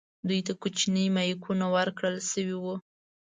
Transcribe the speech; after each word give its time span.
دوی 0.27 0.39
ته 0.47 0.53
کوچني 0.61 1.03
مایکونه 1.15 1.65
ورکړل 1.75 2.17
شوي 2.31 2.57
وو. 2.63 2.75